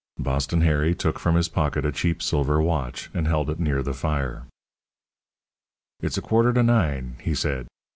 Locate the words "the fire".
3.83-4.47